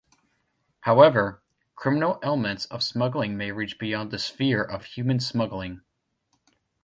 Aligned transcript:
However, 0.79 1.43
criminal 1.75 2.17
elements 2.23 2.65
of 2.65 2.81
smuggling 2.81 3.37
may 3.37 3.51
reach 3.51 3.77
beyond 3.77 4.09
the 4.09 4.17
sphere 4.17 4.63
of 4.63 4.83
human 4.85 5.19
smuggling. 5.19 5.81